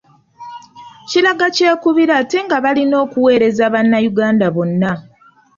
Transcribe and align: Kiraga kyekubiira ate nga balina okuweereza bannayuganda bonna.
Kiraga 1.09 1.47
kyekubiira 1.55 2.13
ate 2.21 2.37
nga 2.45 2.57
balina 2.63 2.95
okuweereza 3.03 3.65
bannayuganda 3.73 4.47
bonna. 4.55 4.91